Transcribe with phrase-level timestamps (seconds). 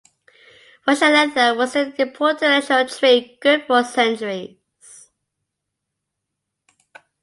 [0.87, 4.57] Russia leather was an important international trade good for centuries.